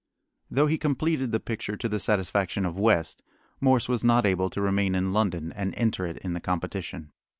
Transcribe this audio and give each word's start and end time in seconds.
Though 0.49 0.65
he 0.65 0.79
completed 0.79 1.31
the 1.31 1.39
picture 1.39 1.77
to 1.77 1.87
the 1.87 1.99
satisfaction 1.99 2.65
of 2.65 2.75
West, 2.79 3.21
Morse 3.59 3.87
was 3.87 4.03
not 4.03 4.25
able 4.25 4.49
to 4.49 4.59
remain 4.59 4.95
in 4.95 5.13
London 5.13 5.51
and 5.53 5.75
enter 5.75 6.07
it 6.07 6.17
in 6.17 6.33
the 6.33 6.41
competition. 6.41 7.11